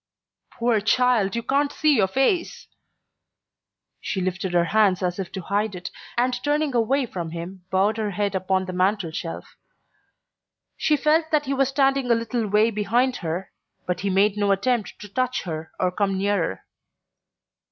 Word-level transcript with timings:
"Poor 0.53 0.81
child 0.81 1.35
you 1.35 1.43
can't 1.43 1.71
see 1.71 1.95
your 1.97 2.07
face!" 2.07 2.65
She 3.99 4.19
lifted 4.19 4.51
her 4.51 4.63
hands 4.73 5.03
as 5.03 5.19
if 5.19 5.31
to 5.33 5.41
hide 5.43 5.75
it, 5.75 5.91
and 6.17 6.33
turning 6.43 6.73
away 6.73 7.05
from 7.05 7.29
him 7.29 7.65
bowed 7.69 7.97
her 7.97 8.09
head 8.09 8.33
upon 8.33 8.65
the 8.65 8.73
mantel 8.73 9.11
shelf. 9.11 9.57
She 10.75 10.97
felt 10.97 11.29
that 11.29 11.45
he 11.45 11.53
was 11.53 11.69
standing 11.69 12.09
a 12.09 12.15
little 12.15 12.47
way 12.47 12.71
behind 12.71 13.17
her, 13.17 13.51
but 13.85 13.99
he 13.99 14.09
made 14.09 14.37
no 14.37 14.51
attempt 14.51 14.97
to 15.01 15.07
touch 15.07 15.43
her 15.43 15.71
or 15.79 15.91
come 15.91 16.17
nearer. 16.17 16.65